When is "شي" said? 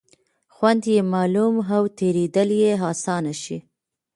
3.41-3.57